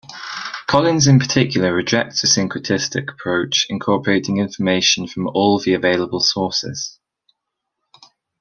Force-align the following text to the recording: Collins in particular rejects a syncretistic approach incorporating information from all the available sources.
Collins 0.65 1.05
in 1.05 1.19
particular 1.19 1.71
rejects 1.75 2.23
a 2.23 2.25
syncretistic 2.25 3.07
approach 3.11 3.67
incorporating 3.69 4.37
information 4.39 5.05
from 5.05 5.27
all 5.27 5.59
the 5.59 5.75
available 5.75 6.19
sources. 6.21 6.97